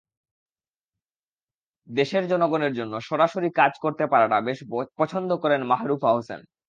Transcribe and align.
দেশের 1.89 2.23
জনগণের 2.27 2.73
জন্য 2.73 2.93
সরাসরি 3.01 3.49
কাজ 3.55 3.73
করতে 3.83 4.03
পারাটা 4.11 4.37
বেশ 4.41 4.59
পছন্দ 4.99 5.29
করেন 5.43 5.61
মাহরুফা 5.63 6.09
হোসেন। 6.13 6.41